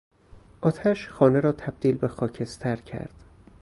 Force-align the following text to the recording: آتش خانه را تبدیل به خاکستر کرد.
آتش 0.61 1.09
خانه 1.09 1.39
را 1.39 1.51
تبدیل 1.51 1.97
به 1.97 2.07
خاکستر 2.07 2.75
کرد. 2.75 3.13